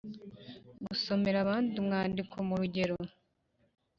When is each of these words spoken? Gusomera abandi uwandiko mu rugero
Gusomera 0.85 1.37
abandi 1.41 1.73
uwandiko 1.83 2.35
mu 2.47 2.55
rugero 2.61 2.95